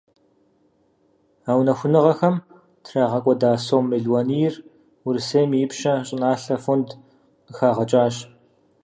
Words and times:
А 1.49 1.51
ухуэныгъэхэм 1.59 2.35
трагъэкӏуэда 2.83 3.51
сом 3.65 3.83
мелуанийр 3.89 4.53
Урысейм 5.07 5.49
и 5.57 5.59
Ипщэ 5.65 5.93
щӏыналъэ 6.07 6.55
фондым 6.63 6.99
къыхагъэкӏащ. 7.45 8.15